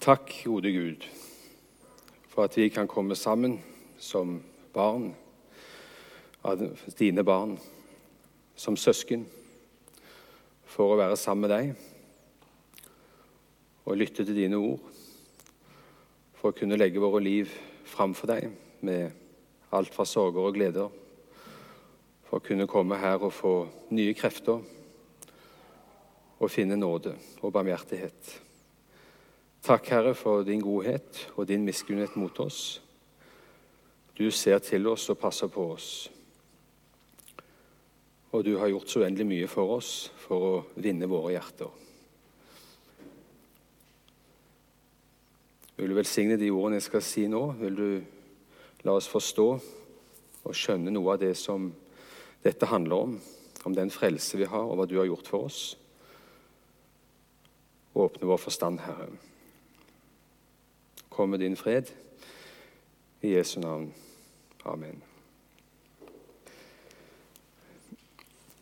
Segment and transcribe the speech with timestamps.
[0.00, 1.04] Takk, gode Gud,
[2.28, 3.58] for at vi kan komme sammen
[3.98, 4.42] som
[4.72, 5.10] barn
[6.98, 7.58] dine barn,
[8.56, 9.26] som søsken,
[10.64, 11.76] for å være sammen med deg
[13.84, 14.80] og lytte til dine ord,
[16.32, 17.52] for å kunne legge våre liv
[17.84, 19.12] framfor deg med
[19.76, 20.88] alt fra sorger og gleder,
[22.24, 23.56] for å kunne komme her og få
[23.92, 24.64] nye krefter
[26.40, 28.48] og finne nåde og barmhjertighet.
[29.60, 32.80] Takk, Herre, for din godhet og din miskunnhet mot oss.
[34.16, 36.08] Du ser til oss og passer på oss.
[38.32, 39.92] Og du har gjort så uendelig mye for oss
[40.24, 41.76] for å vinne våre hjerter.
[45.76, 47.44] Vil du velsigne de ordene jeg skal si nå?
[47.60, 47.88] Vil du
[48.88, 49.48] la oss forstå
[50.40, 51.68] og skjønne noe av det som
[52.44, 53.18] dette handler om?
[53.68, 55.64] Om den frelse vi har, og hva du har gjort for oss?
[57.92, 59.10] Åpne vår forstand, Herre.
[61.10, 61.90] Kom med din fred.
[63.20, 63.94] I Jesu navn.
[64.64, 65.02] Amen.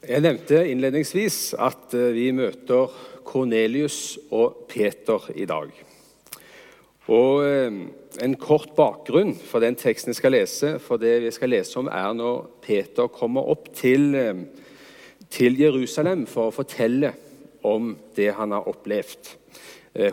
[0.09, 2.89] Jeg nevnte innledningsvis at eh, vi møter
[3.29, 5.75] Kornelius og Peter i dag.
[7.13, 7.81] Og eh,
[8.25, 11.87] En kort bakgrunn for den teksten jeg skal lese, for det vi skal lese om,
[11.93, 14.41] er når Peter kommer opp til, eh,
[15.29, 17.13] til Jerusalem for å fortelle
[17.63, 19.37] om det han har opplevd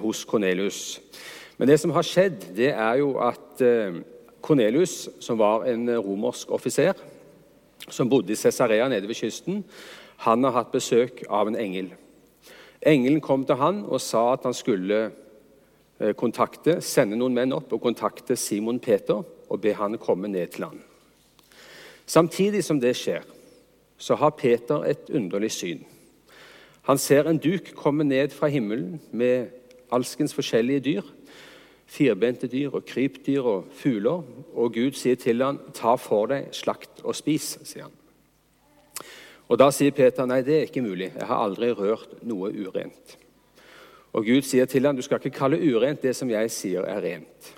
[0.02, 1.00] hos Kornelius.
[1.58, 3.62] Men det som har skjedd, det er jo at
[4.46, 6.98] Kornelius, som var en romersk offiser
[7.90, 9.64] som bodde i Cesarea nede ved kysten,
[10.18, 11.92] han har hatt besøk av en engel.
[12.86, 15.00] Engelen kom til han og sa at han skulle
[16.00, 20.54] eh, kontakte, sende noen menn opp og kontakte Simon Peter og be han komme ned
[20.56, 20.80] til han.
[22.06, 23.26] Samtidig som det skjer,
[23.98, 25.86] så har Peter et underlig syn.
[26.86, 29.50] Han ser en duk komme ned fra himmelen med
[29.94, 31.08] alskens forskjellige dyr
[31.86, 34.24] firbente dyr og krypdyr og fugler.
[34.54, 37.92] Og Gud sier til ham, 'Ta for deg, slakt og spis', sier han.
[39.50, 41.14] Og Da sier Peter, 'Nei, det er ikke mulig.
[41.16, 43.18] Jeg har aldri rørt noe urent'.
[44.14, 47.02] Og Gud sier til ham, 'Du skal ikke kalle urent det som jeg sier er
[47.02, 47.54] rent'.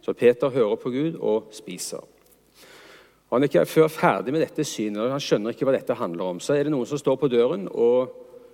[0.00, 1.96] Så Peter hører på Gud og spiser.
[3.30, 5.94] Og Han er ikke før ferdig med dette synet, og han skjønner ikke hva dette
[5.94, 6.40] handler om.
[6.40, 8.12] Så er det noen som står på døren og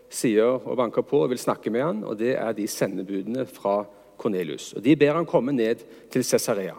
[0.09, 3.85] sier og banker på og vil snakke med han, og det er de sendebudene fra
[4.21, 4.75] Kornelius.
[4.77, 5.83] Og De ber han komme ned
[6.13, 6.77] til Cesarea.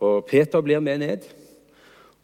[0.00, 1.26] Og Peter blir med ned.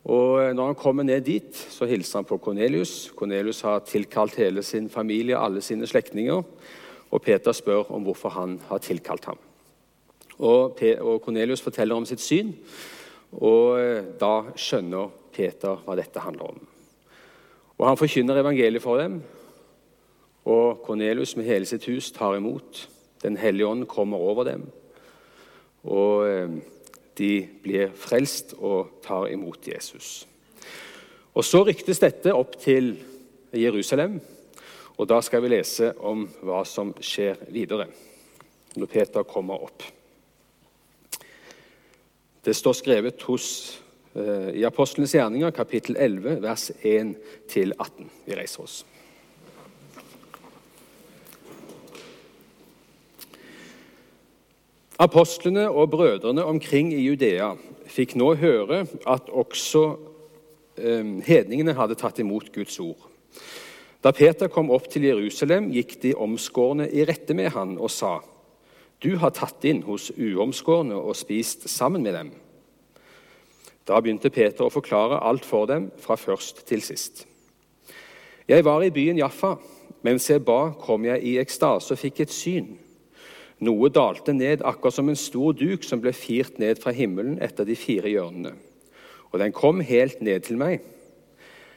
[0.05, 3.11] Og Når han kommer ned dit, så hilser han på Kornelius.
[3.17, 6.43] Kornelius har tilkalt hele sin familie, alle sine slektninger.
[7.11, 9.39] Og Peter spør om hvorfor han har tilkalt ham.
[10.39, 10.77] Og
[11.25, 12.53] Kornelius forteller om sitt syn,
[13.33, 16.61] og eh, da skjønner Peter hva dette handler om.
[17.77, 19.23] Og Han forkynner evangeliet for dem,
[20.45, 22.87] og Kornelius med hele sitt hus tar imot.
[23.23, 24.67] Den hellige ånd kommer over dem,
[25.87, 26.57] og eh,
[27.17, 27.31] de
[27.63, 30.27] blir frelst og tar imot Jesus.
[31.37, 32.95] Og Så ryktes dette opp til
[33.57, 34.19] Jerusalem,
[34.97, 37.89] og da skal vi lese om hva som skjer videre
[38.77, 39.85] når Peter kommer opp.
[42.45, 43.47] Det står skrevet hos,
[44.15, 48.11] eh, i Apostlenes gjerninger, kapittel 11, vers 1-18.
[48.25, 48.85] Vi reiser oss.
[54.99, 57.51] Apostlene og brødrene omkring i Judea
[57.93, 59.83] fikk nå høre at også
[60.81, 63.03] eh, hedningene hadde tatt imot Guds ord.
[64.01, 68.21] Da Peter kom opp til Jerusalem, gikk de omskårne i rette med han og sa:"
[69.03, 72.31] Du har tatt inn hos uomskårne og spist sammen med dem.
[73.85, 77.27] Da begynte Peter å forklare alt for dem, fra først til sist.
[78.49, 79.57] Jeg var i byen Jaffa.
[80.03, 82.79] Mens jeg ba, kom jeg i ekstase og fikk et syn.
[83.65, 87.65] Noe dalte ned akkurat som en stor duk som ble firt ned fra himmelen etter
[87.65, 88.53] de fire hjørnene.
[89.33, 90.83] Og den kom helt ned til meg.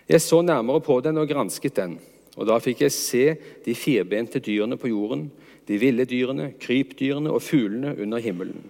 [0.10, 2.00] Jeg så nærmere på den og gransket den,
[2.36, 3.24] og da fikk jeg se
[3.66, 5.30] de firbente dyrene på jorden,
[5.70, 8.64] de ville dyrene, krypdyrene og fuglene under himmelen.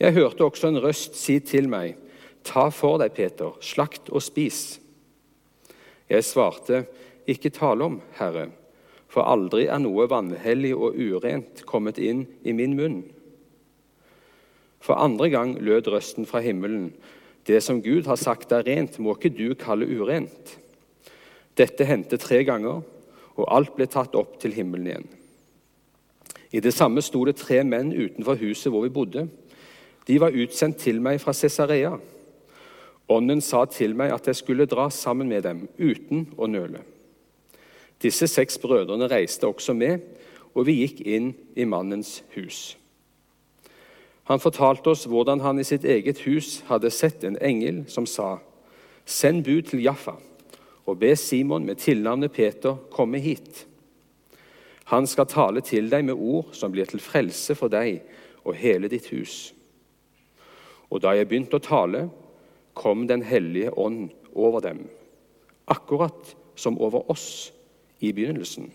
[0.00, 1.98] Jeg hørte også en røst si til meg,
[2.40, 4.78] Ta for deg, Peter, slakt og spis.
[6.08, 6.86] Jeg svarte,
[7.28, 8.48] Ikke tale om, Herre
[9.10, 13.00] for aldri er noe vanhellig og urent kommet inn i min munn.
[14.80, 16.92] For andre gang lød røsten fra himmelen,
[17.46, 20.56] det som Gud har sagt er rent, må ikke du kalle urent.
[21.58, 22.84] Dette hendte tre ganger,
[23.34, 25.08] og alt ble tatt opp til himmelen igjen.
[26.50, 29.26] I det samme sto det tre menn utenfor huset hvor vi bodde.
[30.06, 31.92] De var utsendt til meg fra Cesarea.
[33.10, 36.82] Ånden sa til meg at jeg skulle dra sammen med dem uten å nøle.
[38.02, 39.98] Disse seks brødrene reiste også med,
[40.54, 42.76] og vi gikk inn i mannens hus.
[44.30, 48.38] Han fortalte oss hvordan han i sitt eget hus hadde sett en engel som sa:"
[49.04, 50.14] Send bud til Jaffa
[50.86, 53.66] og be Simon med tilnavnet Peter komme hit.
[54.84, 58.02] Han skal tale til deg med ord som blir til frelse for deg
[58.44, 59.54] og hele ditt hus.
[60.90, 62.08] Og da jeg begynte å tale,
[62.74, 64.88] kom Den hellige ånd over dem,
[65.66, 67.52] akkurat som over oss
[68.00, 68.72] i begynnelsen.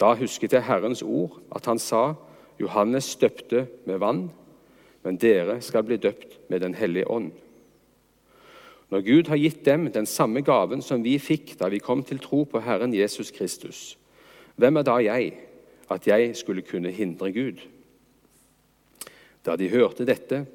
[0.00, 2.14] Da husket jeg Herrens ord, at han sa,
[2.60, 4.28] Johannes døpte med vann,
[5.04, 7.32] men dere skal bli døpt med Den hellige ånd.
[8.90, 12.20] Når Gud har gitt dem den samme gaven som vi fikk da vi kom til
[12.22, 13.98] tro på Herren Jesus Kristus,
[14.56, 15.32] hvem er da jeg,
[15.90, 17.60] at jeg skulle kunne hindre Gud?
[19.46, 20.46] Da de hørte dette,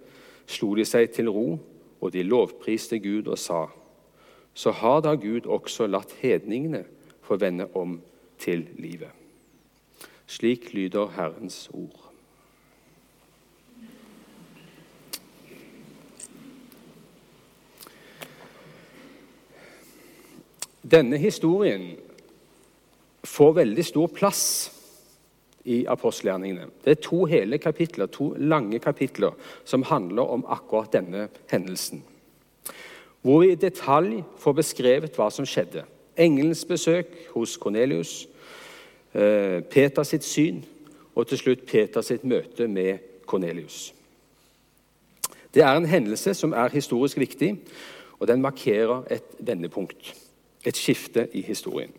[0.48, 1.60] slo de seg til ro,
[2.02, 3.68] og de lovpriste Gud og sa:"
[4.54, 6.84] Så har da Gud også latt hedningene
[7.24, 8.00] få vende om
[8.42, 9.12] til livet.
[10.28, 12.12] Slik lyder Herrens ord.
[20.92, 21.94] Denne historien
[23.24, 24.44] får veldig stor plass
[25.64, 26.68] i apostelgjerningene.
[26.84, 32.02] Det er to hele kapitler, to lange kapitler som handler om akkurat denne hendelsen.
[33.22, 35.84] Hvor vi i detalj får beskrevet hva som skjedde.
[36.18, 38.28] Engelens besøk hos Kornelius,
[39.12, 40.62] Peter Peters sitt syn
[41.16, 42.98] og til slutt Peters sitt møte med
[43.28, 43.94] Kornelius.
[45.54, 47.58] Det er en hendelse som er historisk viktig,
[48.20, 50.14] og den markerer et vendepunkt.
[50.66, 51.92] Et skifte i historien.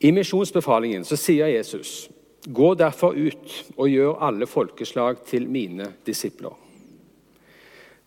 [0.00, 2.10] I misjonsbefalingen så sier Jesus.:
[2.54, 6.54] Gå derfor ut og gjør alle folkeslag til mine disipler.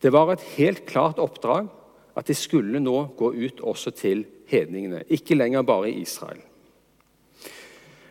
[0.01, 1.69] Det var et helt klart oppdrag
[2.18, 6.42] at de skulle nå gå ut også til hedningene, ikke lenger bare i Israel.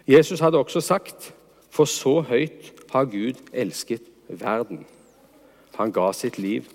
[0.08, 1.34] Jesus hadde også sagt,
[1.70, 4.84] for så høyt har Gud elsket verden.
[5.78, 6.66] Han ga sitt liv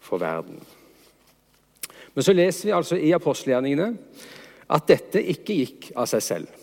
[0.00, 0.58] for verden.
[2.14, 3.94] Men så leser vi altså i apostelgjerningene
[4.72, 6.58] at dette ikke gikk av seg selv.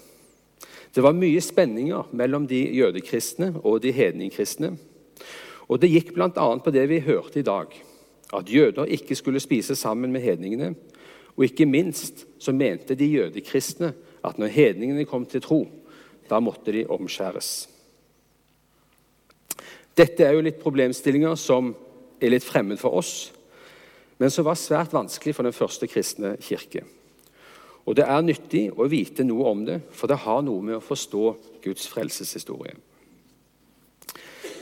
[0.94, 4.74] Det var mye spenninger mellom de jødekristne og de hedningkristne.
[5.70, 6.30] Og det gikk bl.a.
[6.34, 7.74] på det vi hørte i dag,
[8.34, 10.76] at jøder ikke skulle spise sammen med hedningene.
[11.38, 13.94] Og ikke minst så mente de jødekristne
[14.26, 15.64] at når hedningene kom til tro,
[16.30, 17.70] da måtte de omskjæres.
[19.98, 21.74] Dette er jo litt problemstillinger som
[22.22, 23.32] er litt fremmed for oss,
[24.20, 26.84] men som var svært vanskelig for den første kristne kirke.
[27.86, 30.84] Og Det er nyttig å vite noe om det, for det har noe med å
[30.84, 31.24] forstå
[31.64, 32.76] Guds frelseshistorie.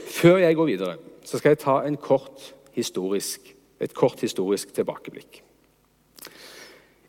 [0.08, 5.42] Før jeg går videre, så skal jeg ta en kort historisk, et kort historisk tilbakeblikk.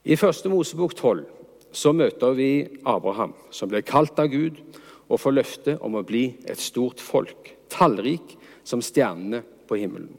[0.08, 1.24] I første Mosebok 12
[1.72, 4.60] så møter vi Abraham, som ble kalt av Gud
[5.08, 10.12] og får løfte om å bli et stort folk, tallrik som stjernene på himmelen.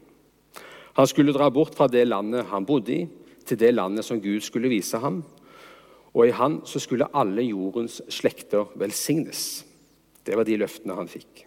[0.98, 3.04] Han skulle dra bort fra det landet han bodde i,
[3.46, 5.22] til det landet som Gud skulle vise ham.
[6.14, 9.64] Og i han så skulle alle jordens slekter velsignes.
[10.26, 11.46] Det var de løftene han fikk.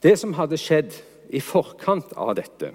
[0.00, 0.94] Det som hadde skjedd
[1.34, 2.72] i forkant av dette,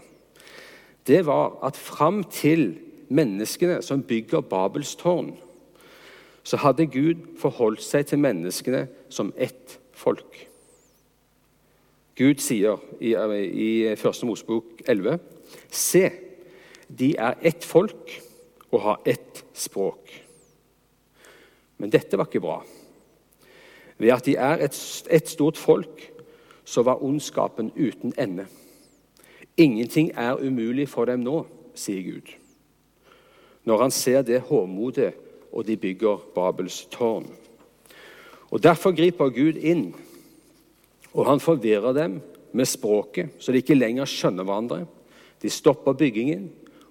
[1.07, 2.75] det var at fram til
[3.10, 5.36] menneskene som bygger Babels tårn,
[6.44, 10.46] så hadde Gud forholdt seg til menneskene som ett folk.
[12.15, 14.06] Gud sier i, i 1.
[14.24, 15.18] Mosebok 11.:
[15.70, 16.10] Se,
[16.88, 18.22] de er ett folk
[18.72, 20.13] og har ett språk.
[21.77, 22.62] Men dette var ikke bra.
[23.98, 24.77] Ved at de er et,
[25.12, 26.12] et stort folk,
[26.65, 28.48] så var ondskapen uten ende.
[29.57, 31.45] Ingenting er umulig for dem nå,
[31.75, 32.33] sier Gud.
[33.65, 35.13] Når han ser det håmodet,
[35.51, 37.29] og de bygger Babels tårn.
[38.51, 39.93] Og Derfor griper Gud inn
[41.15, 42.19] og han forvirrer dem
[42.51, 44.83] med språket, så de ikke lenger skjønner hverandre.
[45.41, 46.50] De stopper byggingen,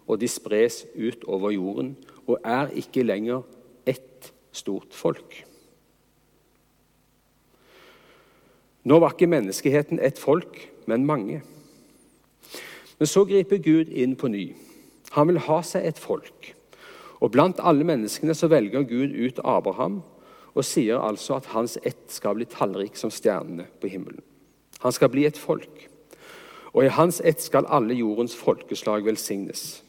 [0.08, 1.94] og de spres ut over jorden
[2.26, 3.44] og er ikke lenger
[3.88, 5.44] ett stort folk.
[8.84, 11.40] Nå var ikke menneskeheten ett folk, men mange.
[12.98, 14.52] Men så griper Gud inn på ny.
[15.14, 16.54] Han vil ha seg et folk.
[17.20, 20.02] Og Blant alle menneskene så velger Gud ut Abraham
[20.54, 24.22] og sier altså at hans ett skal bli tallrik som stjernene på himmelen.
[24.84, 25.88] Han skal bli et folk,
[26.74, 29.82] og i hans ett skal alle jordens folkeslag velsignes.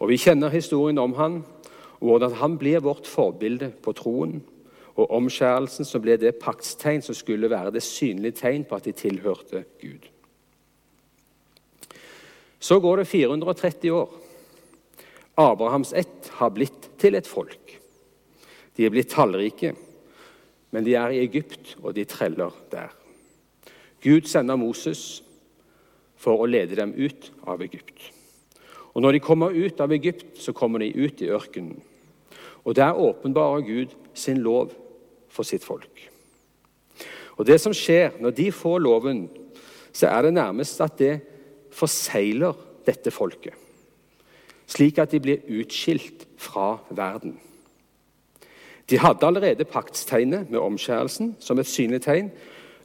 [0.00, 1.44] Og Vi kjenner historien om han,
[2.00, 4.40] og hvordan han blir vårt forbilde på troen.
[4.96, 8.92] Og omskjærelsen som ble det paktstegn som skulle være det synlige tegn på at de
[8.92, 10.08] tilhørte Gud.
[12.60, 14.10] Så går det 430 år.
[15.34, 17.80] Abrahams ett har blitt til et folk.
[18.76, 19.74] De er blitt tallrike.
[20.70, 22.92] men de er i Egypt, og de treller der.
[24.00, 25.22] Gud sender Moses
[26.14, 28.12] for å lede dem ut av Egypt.
[28.94, 31.80] Og Når de kommer ut av Egypt, så kommer de ut i ørkenen.
[32.64, 34.70] Og Der åpenbarer Gud sin lov
[35.28, 36.10] for sitt folk.
[37.36, 39.28] Og Det som skjer når de får loven,
[39.92, 41.20] så er det nærmest at det
[41.74, 43.54] forsegler dette folket,
[44.70, 47.38] slik at de blir utskilt fra verden.
[48.90, 52.32] De hadde allerede paktstegnet med omskjærelsen som et synlig tegn.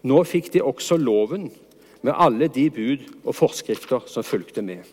[0.05, 1.49] Nå fikk de også loven
[2.05, 4.83] med alle de bud og forskrifter som fulgte med.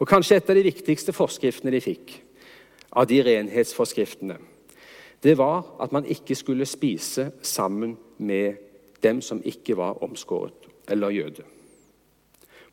[0.00, 2.14] Og Kanskje et av de viktigste forskriftene de fikk,
[2.96, 4.38] av de renhetsforskriftene,
[5.24, 8.56] det var at man ikke skulle spise sammen med
[9.02, 11.44] dem som ikke var omskåret eller jøde.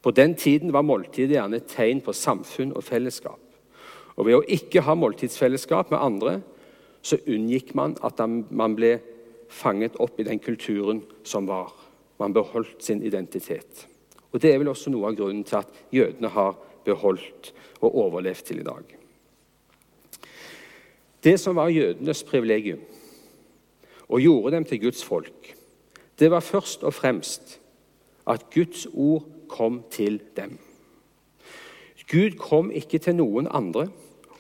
[0.04, 3.40] På den tiden var måltidet gjerne et tegn på samfunn og fellesskap.
[4.16, 6.34] Og Ved å ikke ha måltidsfellesskap med andre
[7.04, 8.20] så unngikk man at
[8.52, 8.98] man ble
[9.50, 11.72] fanget opp i den kulturen som var.
[12.20, 13.88] Man beholdt sin identitet.
[14.32, 18.46] Og Det er vel også noe av grunnen til at jødene har beholdt og overlevd
[18.46, 18.84] til i dag.
[21.24, 22.82] Det som var jødenes privilegium
[24.10, 25.56] og gjorde dem til Guds folk,
[26.20, 27.60] det var først og fremst
[28.28, 30.58] at Guds ord kom til dem.
[32.12, 33.88] Gud kom ikke til noen andre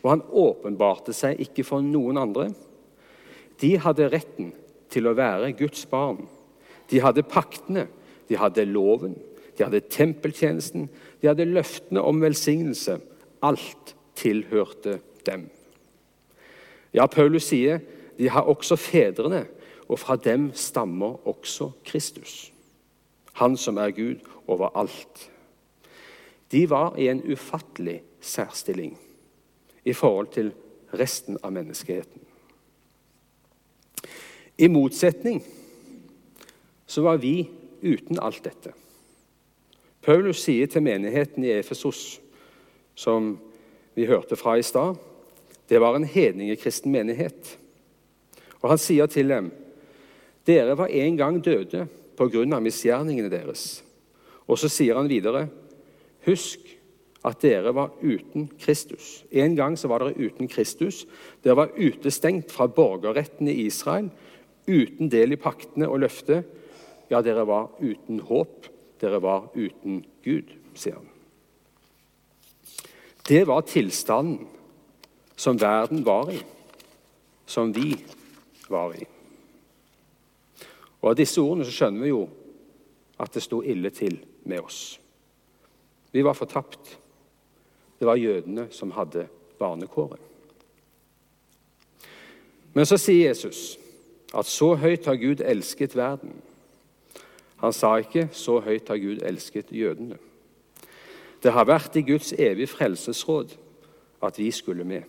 [0.04, 2.50] og han åpenbarte seg ikke for noen andre.
[3.60, 4.52] De hadde retten
[4.92, 6.26] til å være Guds barn.
[6.92, 7.88] De hadde paktene,
[8.28, 9.16] de hadde loven,
[9.56, 10.90] de hadde tempeltjenesten,
[11.22, 13.00] de hadde løftene om velsignelse.
[13.44, 15.48] Alt tilhørte dem.
[16.94, 17.80] Ja, Paulus sier
[18.20, 19.46] de har også fedrene,
[19.88, 22.53] og fra dem stammer også Kristus.
[23.34, 25.30] Han som er Gud over alt.
[26.52, 28.98] De var i en ufattelig særstilling
[29.86, 30.52] i forhold til
[30.94, 32.22] resten av menneskeheten.
[34.58, 35.42] I motsetning
[36.86, 37.50] så var vi
[37.82, 38.74] uten alt dette.
[40.04, 42.20] Paulus sier til menigheten i Efesos,
[42.96, 43.34] som
[43.96, 44.96] vi hørte fra i stad
[45.70, 47.58] Det var en hedningekristen menighet.
[48.62, 49.52] Og Han sier til dem
[50.46, 52.60] dere var en gang døde pga.
[52.60, 53.84] misgjerningene deres.
[54.48, 55.48] Og så sier han videre
[56.24, 56.60] Husk
[57.24, 59.24] at dere var uten Kristus.
[59.32, 61.06] En gang så var dere uten Kristus.
[61.44, 64.10] Dere var utestengt fra borgerretten i Israel,
[64.68, 66.48] uten del i paktene og løftet.
[67.12, 68.68] Ja, dere var uten håp.
[69.04, 71.10] Dere var uten Gud, sier han.
[73.28, 74.48] Det var tilstanden
[75.36, 76.40] som verden var i,
[77.48, 77.96] som vi
[78.68, 79.13] var i.
[81.04, 82.24] Og Av disse ordene så skjønner vi jo
[83.20, 84.16] at det sto ille til
[84.48, 85.00] med oss.
[86.16, 86.98] Vi var fortapt.
[88.00, 89.28] Det var jødene som hadde
[89.60, 90.22] barnekåret.
[92.74, 93.76] Men så sier Jesus
[94.34, 96.34] at så høyt har Gud elsket verden.
[97.58, 100.18] Han sa ikke 'så høyt har Gud elsket jødene'.
[101.44, 103.56] Det har vært i Guds evige frelsesråd
[104.22, 105.04] at vi skulle med.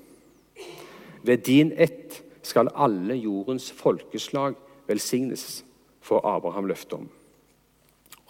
[1.23, 4.55] Ved din ett skal alle jordens folkeslag
[4.87, 5.65] velsignes,
[6.05, 7.09] får Abraham løfte om.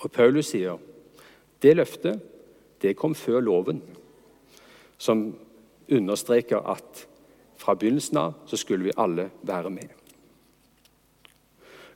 [0.03, 0.79] Og Paulus sier
[1.63, 2.23] det løftet
[2.83, 3.81] det kom før loven
[5.01, 5.27] som
[5.89, 7.05] understreker at
[7.61, 9.89] fra begynnelsen av så skulle vi alle være med.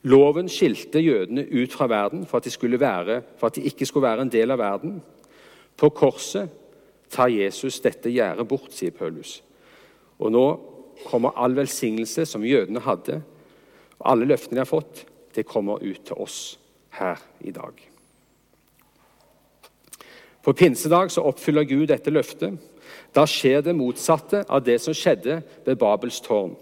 [0.09, 4.23] Loven skilte jødene ut fra verden for at, være, for at de ikke skulle være
[4.23, 5.03] en del av verden.
[5.77, 6.49] På korset
[7.11, 9.43] tar Jesus dette gjerdet bort, sier Paulus.
[10.19, 10.45] Og nå
[11.09, 13.21] kommer all velsignelse som jødene hadde,
[13.99, 15.05] og alle løftene de har fått,
[15.39, 16.59] det kommer ut til oss
[16.99, 17.79] her i dag.
[20.43, 22.59] På pinsedag så oppfyller Gud dette løftet
[23.15, 26.57] da skjer det motsatte av det som skjedde ved Babels tårn.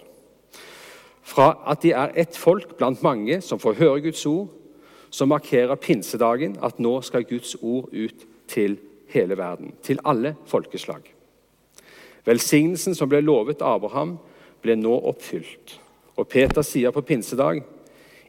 [1.26, 4.52] Fra at de er ett folk blant mange som får høre Guds ord,
[5.11, 8.78] så markerer pinsedagen at nå skal Guds ord ut til
[9.11, 11.02] hele verden, til alle folkeslag.
[12.26, 14.16] Velsignelsen som ble lovet Abraham,
[14.62, 15.78] ble nå oppfylt.
[16.16, 17.62] Og Peter sier på pinsedag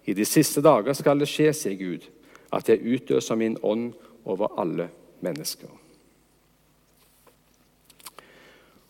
[0.07, 2.05] i de siste dager skal det skje, sier Gud,
[2.55, 3.91] at jeg utøser min ånd
[4.25, 4.87] over alle
[5.21, 5.67] mennesker.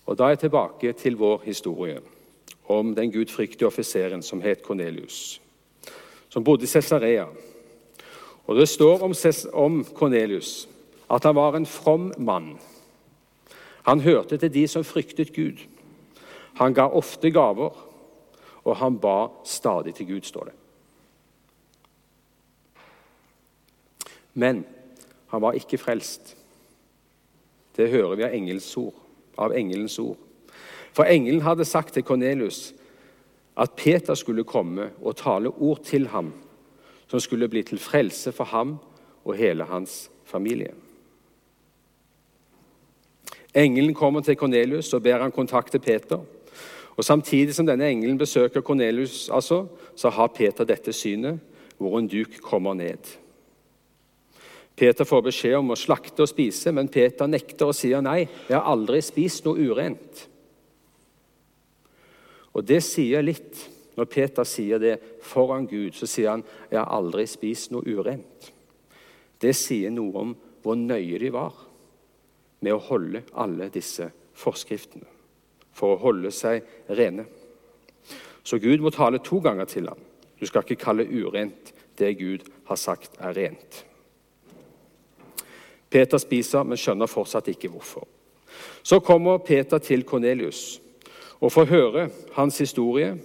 [0.05, 1.99] Og Da er jeg tilbake til vår historie
[2.69, 5.41] om den gudfryktige offiseren som het Kornelius,
[6.29, 7.25] som bodde i Cesarea.
[8.47, 9.03] Og Det står
[9.53, 10.67] om Kornelius
[11.09, 12.59] at han var en from mann.
[13.83, 15.57] Han hørte til de som fryktet Gud.
[16.53, 17.71] Han ga ofte gaver,
[18.63, 20.53] og han ba stadig til Gud, står det.
[24.37, 24.61] Men
[25.33, 26.35] han var ikke frelst.
[27.77, 29.03] Det hører vi av engelsk ord
[29.37, 30.17] av engelens ord.
[30.93, 32.73] For engelen hadde sagt til Kornelius
[33.57, 36.33] at Peter skulle komme og tale ord til ham
[37.07, 38.77] som skulle bli til frelse for ham
[39.23, 40.73] og hele hans familie.
[43.55, 46.19] Engelen kommer til Kornelius og ber han kontakte Peter.
[46.97, 49.65] Og Samtidig som denne engelen besøker Kornelius, altså,
[49.95, 51.39] så har Peter dette synet,
[51.77, 53.17] hvor en duk kommer ned.
[54.77, 58.27] Peter får beskjed om å slakte og spise, men Peter nekter og sier nei.
[58.47, 60.27] 'Jeg har aldri spist noe urent.'
[62.53, 63.69] Og Det sier litt.
[63.97, 68.51] Når Peter sier det foran Gud, så sier han 'Jeg har aldri spist noe urent'.
[69.39, 71.53] Det sier noe om hvor nøye de var
[72.61, 75.05] med å holde alle disse forskriftene
[75.73, 77.25] for å holde seg rene.
[78.43, 79.99] Så Gud må tale to ganger til ham.
[80.39, 83.86] Du skal ikke kalle urent det Gud har sagt er rent.
[85.89, 88.07] Peter spiser, men skjønner fortsatt ikke hvorfor.
[88.83, 90.81] Så kommer Peter til Kornelius
[91.39, 93.17] og får høre hans historie.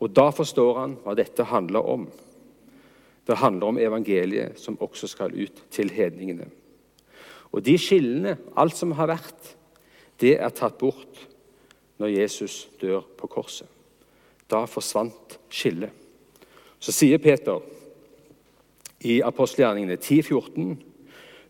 [0.00, 2.08] Og Da forstår han hva dette handler om.
[3.26, 6.50] Det handler om evangeliet som også skal ut til hedningene.
[7.52, 9.56] Og de skillene, alt som har vært,
[10.20, 11.26] det er tatt bort
[11.98, 13.68] når Jesus dør på korset.
[14.50, 15.90] Da forsvant skillet.
[16.78, 17.60] Så sier Peter
[19.00, 20.76] i apostelgjerningene 10-14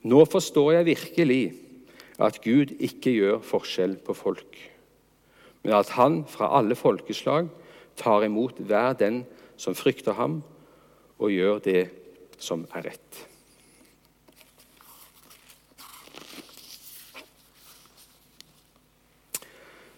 [0.06, 1.42] nå forstår jeg virkelig
[2.22, 4.58] at Gud ikke gjør forskjell på folk,
[5.64, 7.48] men at han fra alle folkeslag
[7.98, 9.25] tar imot hver den
[9.56, 10.42] som frykter ham,
[11.18, 11.82] og gjør det
[12.38, 13.26] som er rett.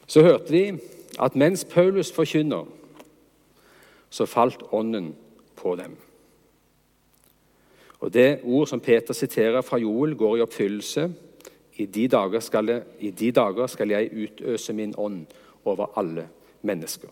[0.08, 0.64] Så hørte vi
[1.20, 2.64] at mens Paulus forkynner,
[4.10, 5.12] så falt ånden
[5.56, 5.98] på dem.
[7.99, 11.09] Og Det ord som Peter siterer fra Joel, går i oppfyllelse.
[11.78, 15.26] I de jeg, i de dager skal jeg utøse min ånd
[15.64, 16.28] over alle
[16.62, 17.09] mennesker.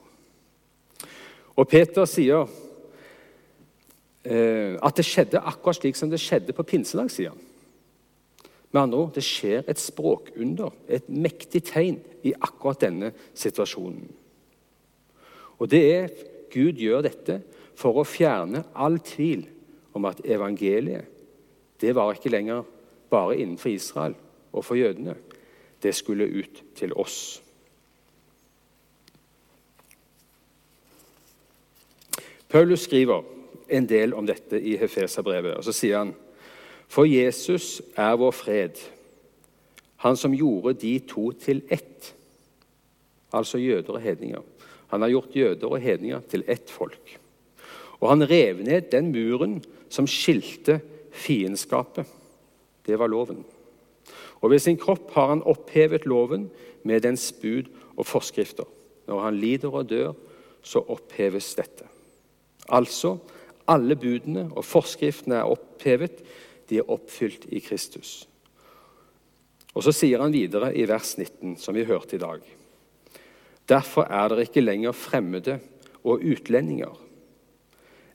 [1.56, 2.46] Og Peter sier
[4.24, 7.42] eh, at det skjedde akkurat slik som det skjedde på pinsedag, sier han.
[8.72, 14.08] Med andre ord, det skjer et språkunder, et mektig tegn, i akkurat denne situasjonen.
[15.58, 16.08] Og det er
[16.50, 17.38] Gud gjør dette
[17.78, 19.46] for å fjerne all tvil
[19.96, 21.12] om at evangeliet
[21.80, 22.62] det var ikke lenger
[23.10, 24.14] bare innenfor Israel
[24.52, 25.14] og for jødene.
[25.82, 27.42] Det skulle ut til oss.
[32.48, 33.22] Paulus skriver
[33.68, 35.56] en del om dette i Hefeserbrevet.
[35.56, 36.14] og Så sier han
[36.88, 38.78] For Jesus er vår fred,
[39.96, 42.14] han som gjorde de to til ett,
[43.32, 44.42] altså jøder og hedninger.
[44.86, 47.18] Han har gjort jøder og hedninger til ett folk.
[48.00, 50.80] Og han rev ned den muren som skilte
[51.12, 52.06] fiendskapet.
[52.86, 53.44] Det var loven.
[54.40, 56.48] Og ved sin kropp har han opphevet loven
[56.86, 58.66] med dens bud og forskrifter.
[59.06, 60.12] Når han lider og dør,
[60.62, 61.86] så oppheves dette.
[62.68, 63.16] Altså,
[63.66, 66.22] alle budene og forskriftene er opphevet.
[66.70, 68.26] De er oppfylt i Kristus.
[69.74, 72.40] Og Så sier han videre i vers 19, som vi hørte i dag.
[73.68, 75.58] Derfor er dere ikke lenger fremmede
[76.04, 76.94] og utlendinger.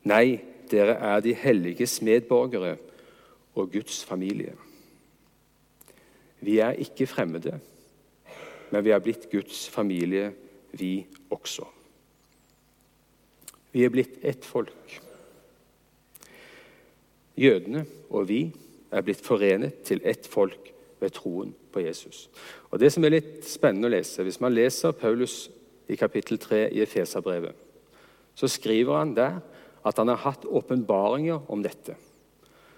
[0.09, 2.77] Nei, dere er de helliges medborgere
[3.55, 4.55] og Guds familie.
[6.41, 7.59] Vi er ikke fremmede,
[8.71, 10.31] men vi er blitt Guds familie,
[10.71, 11.67] vi også.
[13.71, 15.01] Vi er blitt ett folk.
[17.37, 18.41] Jødene og vi
[18.91, 22.29] er blitt forenet til ett folk ved troen på Jesus.
[22.69, 25.49] Og Det som er litt spennende å lese, Hvis man leser Paulus
[25.87, 27.55] i kapittel 3 i Efeserbrevet,
[28.35, 29.39] så skriver han der
[29.83, 31.95] at han har hatt åpenbaringer om dette.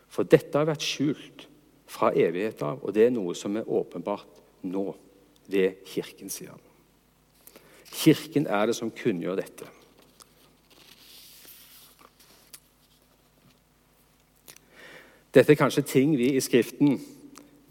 [0.09, 1.47] For dette har vært skjult
[1.89, 4.91] fra evighet av, og det er noe som er åpenbart nå
[5.51, 6.61] ved Kirken, sier han.
[7.93, 9.67] Kirken er det som kunngjør dette.
[15.33, 16.99] Dette er kanskje ting vi i Skriften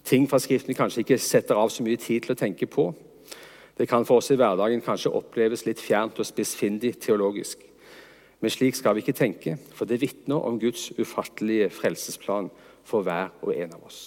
[0.04, 2.88] ting fra Skriften kanskje ikke setter av så mye tid til å tenke på.
[3.78, 7.62] Det kan for oss i hverdagen kanskje oppleves litt fjernt og spissfindig teologisk.
[8.42, 12.50] Men slik skal vi ikke tenke, for det vitner om Guds ufattelige frelsesplan
[12.82, 14.00] for hver og en av oss.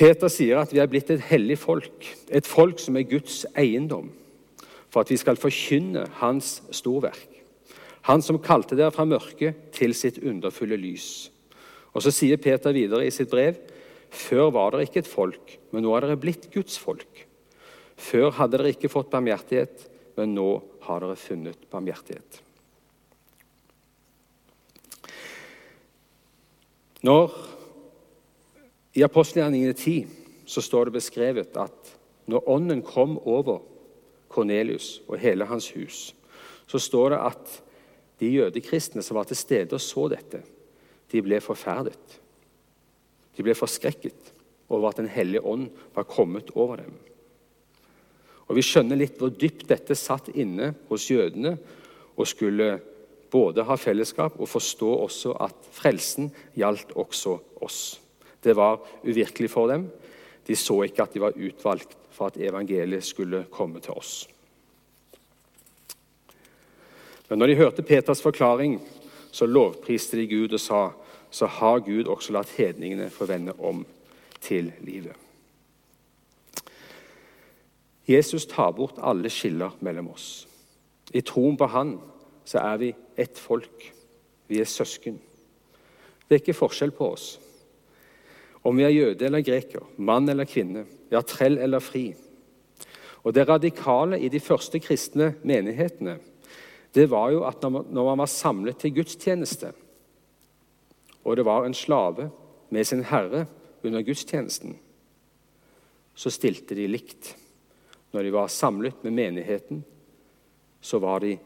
[0.00, 4.08] Peter sier at vi er blitt et hellig folk, et folk som er Guds eiendom,
[4.88, 7.28] for at vi skal forkynne Hans storverk.
[8.08, 11.28] Han som kalte dere fra mørket til sitt underfulle lys.
[11.92, 13.60] Og Så sier Peter videre i sitt brev.:
[14.10, 17.26] Før var dere ikke et folk, men nå er dere blitt Guds folk.
[17.96, 19.84] Før hadde dere ikke fått barmhjertighet,
[20.16, 22.40] men nå har dere funnet barmhjertighet.
[27.06, 27.32] Når
[28.98, 31.94] I apostelgjerningene 10 så står det beskrevet at
[32.30, 33.62] når Ånden kom over
[34.30, 36.10] Kornelius og hele hans hus,
[36.66, 37.54] så står det at
[38.20, 40.42] de jødekristne som var til stede og så dette,
[41.10, 42.20] de ble forferdet.
[43.36, 44.34] De ble forskrekket
[44.68, 46.92] over at Den hellige ånd var kommet over dem.
[48.50, 51.54] Og Vi skjønner litt hvor dypt dette satt inne hos jødene
[52.16, 52.72] og skulle
[53.30, 58.00] både ha fellesskap og forstå også at frelsen gjaldt også oss.
[58.42, 59.86] Det var uvirkelig for dem.
[60.46, 64.26] De så ikke at de var utvalgt for at evangeliet skulle komme til oss.
[67.30, 68.80] Men når de hørte Peters forklaring,
[69.30, 70.88] så lovpriste de Gud og sa
[71.30, 73.84] så har Gud også latt hedningene få vende om
[74.42, 75.14] til livet.
[78.10, 80.46] Jesus tar bort alle skiller mellom oss.
[81.14, 81.98] I troen på Han
[82.44, 83.92] så er vi ett folk.
[84.50, 85.20] Vi er søsken.
[86.26, 87.28] Det er ikke forskjell på oss.
[88.66, 92.10] Om vi er jøde eller greker, mann eller kvinne, ja, trell eller fri.
[93.22, 96.18] Og Det radikale i de første kristne menighetene
[96.94, 99.70] det var jo at når man var samlet til gudstjeneste,
[101.24, 102.30] og det var en slave
[102.70, 103.46] med sin herre
[103.84, 104.74] under gudstjenesten,
[106.14, 107.36] så stilte de likt.
[108.12, 109.84] Når de var samlet med menigheten,
[110.80, 111.36] så de,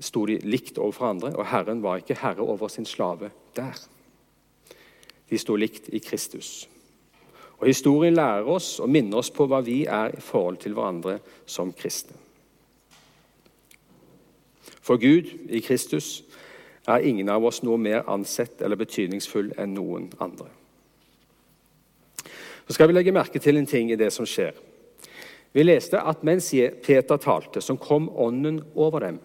[0.00, 3.78] sto de likt overfor andre, og Herren var ikke herre over sin slave der.
[5.30, 6.68] De sto likt i Kristus.
[7.58, 11.18] Og Historien lærer oss og minner oss på hva vi er i forhold til hverandre
[11.46, 12.18] som kristne.
[14.84, 16.24] For Gud i Kristus
[16.86, 20.50] er ingen av oss noe mer ansett eller betydningsfull enn noen andre.
[22.66, 24.52] Så skal vi legge merke til en ting i det som skjer.
[25.54, 26.50] Vi leste at mens
[26.82, 29.20] Peter talte, så kom Ånden over dem.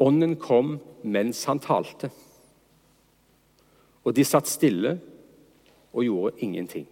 [0.00, 2.08] Ånden kom mens han talte.
[4.04, 4.96] Og de satt stille
[5.92, 6.86] og gjorde ingenting.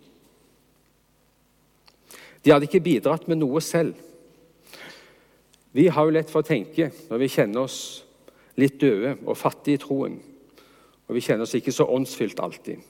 [2.44, 3.96] De hadde ikke bidratt med noe selv.
[5.72, 7.78] Vi har jo lett for å tenke, når vi kjenner oss
[8.60, 10.18] litt døde og fattige i troen,
[11.08, 12.82] og vi kjenner oss ikke så åndsfylt alltid,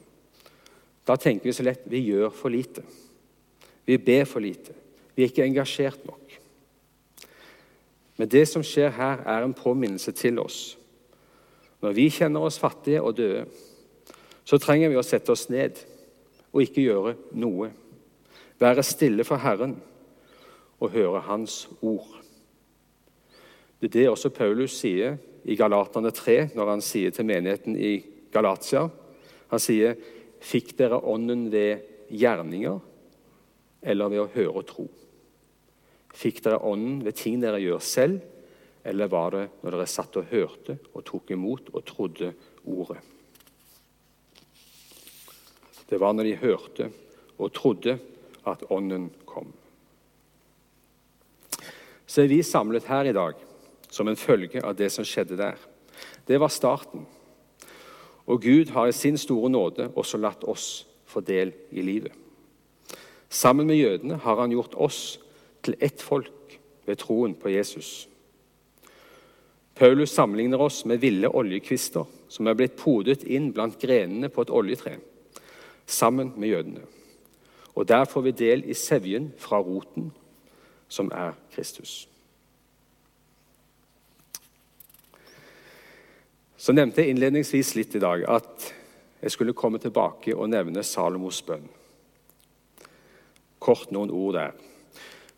[1.07, 2.83] da tenker vi så lett vi gjør for lite.
[3.87, 4.75] Vi ber for lite.
[5.15, 6.39] Vi er ikke engasjert nok.
[8.17, 10.79] Men det som skjer her, er en påminnelse til oss.
[11.83, 13.47] Når vi kjenner oss fattige og døde,
[14.45, 15.81] så trenger vi å sette oss ned
[16.53, 17.71] og ikke gjøre noe.
[18.63, 19.75] Være stille for Herren
[20.83, 22.19] og høre Hans ord.
[23.81, 27.97] Det er det også Paulus sier i Galaterne 3, når han sier til menigheten i
[28.33, 28.87] Galatia.
[29.51, 29.97] Han sier,
[30.41, 32.79] 'Fikk dere Ånden ved gjerninger
[33.83, 34.91] eller ved å høre og tro?'
[36.13, 38.21] Fikk dere Ånden ved ting dere gjør selv,
[38.85, 43.01] eller var det når dere satt og hørte og tok imot og trodde Ordet?
[45.89, 46.91] Det var når de hørte
[47.39, 47.99] og trodde
[48.47, 49.51] at Ånden kom.
[52.07, 53.35] Så er vi samlet her i dag
[53.91, 55.59] som en følge av det som skjedde der.
[56.27, 57.07] Det var starten.
[58.27, 62.22] Og Gud har i sin store nåde også latt oss få del i livet.
[63.33, 65.17] Sammen med jødene har han gjort oss
[65.65, 68.09] til ett folk ved troen på Jesus.
[69.75, 74.53] Paulus sammenligner oss med ville oljekvister som er blitt podet inn blant grenene på et
[74.53, 74.99] oljetre,
[75.87, 76.85] sammen med jødene.
[77.73, 80.13] Og der får vi del i sevjen fra roten,
[80.89, 82.09] som er Kristus.
[86.57, 88.73] Så nevnte jeg innledningsvis litt i dag at
[89.23, 91.65] jeg skulle komme tilbake og nevne Salomos bønn.
[93.63, 94.55] Kort noen ord der.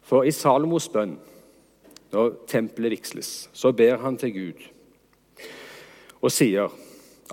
[0.05, 1.19] For i Salomos bønn,
[2.13, 4.71] når tempelet vigsles, så ber han til Gud
[6.25, 6.73] og sier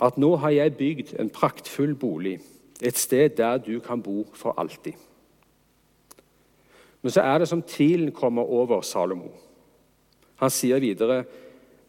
[0.03, 2.41] at nå har jeg bygd en praktfull bolig,
[2.83, 4.97] et sted der du kan bo for alltid.
[7.01, 9.29] Men så er det som tvilen kommer over Salomo.
[10.41, 11.21] Han sier videre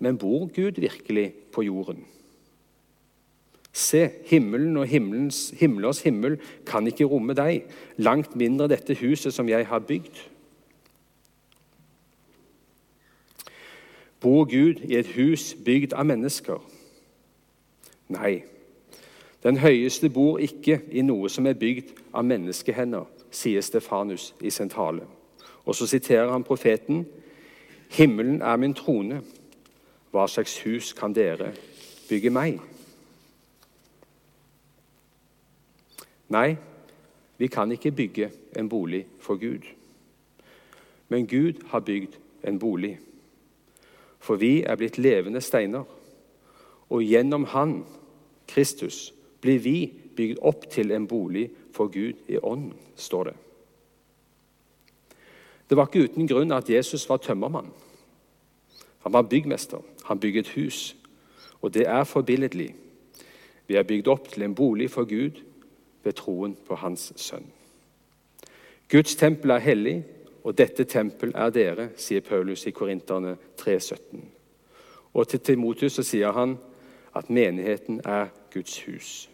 [0.02, 2.02] men bor Gud virkelig på jorden?
[3.72, 7.64] Se, himmelen og himmelens, himlers himmel kan ikke romme deg,
[7.96, 10.20] langt mindre dette huset som jeg har bygd.
[14.20, 16.60] Bor Gud i et hus bygd av mennesker?
[18.12, 18.42] Nei,
[19.42, 24.70] den høyeste bor ikke i noe som er bygd av menneskehender, sier Stefanus i sin
[24.70, 25.08] tale.
[25.64, 27.06] Og så siterer han profeten.
[27.90, 29.22] Himmelen er min trone.
[30.12, 31.54] Hva slags hus kan dere
[32.08, 32.60] bygge meg?
[36.32, 36.56] Nei,
[37.38, 39.66] vi kan ikke bygge en bolig for Gud.
[41.08, 42.16] Men Gud har bygd
[42.48, 42.98] en bolig.
[44.18, 45.84] For vi er blitt levende steiner,
[46.88, 47.84] og gjennom Han,
[48.48, 53.34] Kristus, blir vi bygd opp til en bolig for Gud i ånden, står det.
[55.70, 57.72] Det var ikke uten grunn at Jesus var tømmermann.
[59.02, 59.80] Han var byggmester.
[60.04, 60.96] Han bygget hus.
[61.60, 62.74] Og det er forbilledlig.
[63.66, 65.40] Vi er bygd opp til en bolig for Gud
[66.04, 67.46] ved troen på Hans sønn.
[68.90, 70.04] Guds tempel er hellig,
[70.44, 74.20] og dette tempel er dere, sier Paulus i Korinterne 3,17.
[75.14, 76.56] Og til Timotus sier han
[77.16, 79.28] at menigheten er Guds hus.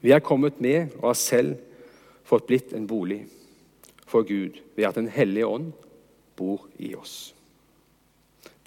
[0.00, 1.54] Vi er kommet med og har selv
[2.24, 3.22] fått blitt en bolig
[4.06, 5.72] for Gud ved at Den hellige ånd
[6.36, 7.34] bor i oss.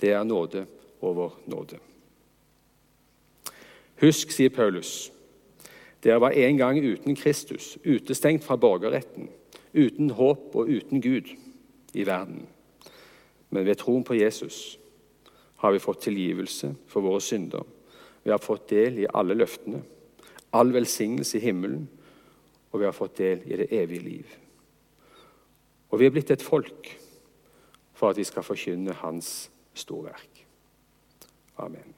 [0.02, 0.66] Det er nåde
[1.02, 1.78] over nåde.
[4.02, 5.12] Husk, sier Paulus,
[6.08, 9.28] dere var en gang uten Kristus, utestengt fra borgerretten,
[9.76, 11.34] uten håp og uten Gud
[11.94, 12.46] i verden.
[13.50, 14.78] Men ved troen på Jesus
[15.58, 17.66] har vi fått tilgivelse for våre synder.
[18.24, 19.82] Vi har fått del i alle løftene,
[20.56, 21.88] all velsignelse i himmelen,
[22.72, 24.38] og vi har fått del i det evige liv.
[25.90, 26.92] Og vi er blitt et folk
[27.98, 30.46] for at vi skal forkynne Hans storverk.
[31.58, 31.97] Amen.